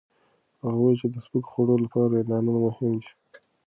هغه 0.63 0.77
وویل 0.79 0.97
چې 1.01 1.07
د 1.11 1.15
سپکو 1.25 1.49
خوړو 1.51 1.75
لپاره 1.85 2.13
اعلانونه 2.15 2.59
مهم 2.65 2.91
دي. 3.01 3.09